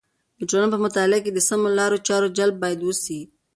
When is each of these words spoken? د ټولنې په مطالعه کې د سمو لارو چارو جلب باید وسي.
د 0.39 0.41
ټولنې 0.49 0.69
په 0.73 0.77
مطالعه 0.85 1.21
کې 1.23 1.31
د 1.33 1.39
سمو 1.47 1.67
لارو 1.79 2.03
چارو 2.07 2.33
جلب 2.37 2.55
باید 2.63 2.79
وسي. 2.83 3.21